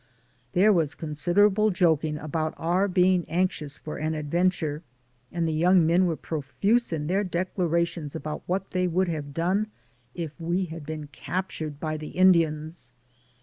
There 0.53 0.73
was 0.73 0.95
considerable 0.95 1.69
joking 1.69 2.17
about 2.17 2.55
our 2.57 2.87
being 2.87 3.23
anxious 3.29 3.77
for 3.77 3.97
an 3.99 4.15
adventure, 4.15 4.81
and 5.31 5.47
the 5.47 5.51
92 5.51 5.57
DAYS 5.57 5.57
ON 5.57 5.59
THE 5.59 5.63
ROAD. 5.63 5.69
young 5.69 5.85
men 5.85 6.05
were 6.07 6.15
profuse 6.15 6.91
in 6.91 7.05
their 7.05 7.23
declarations 7.23 8.15
about 8.15 8.41
what 8.47 8.71
they 8.71 8.87
would 8.87 9.09
have 9.09 9.31
done 9.31 9.67
if 10.15 10.31
we 10.41 10.65
had 10.65 10.87
been 10.87 11.05
captured 11.09 11.79
by 11.79 11.97
the 11.97 12.17
Indians. 12.17 12.93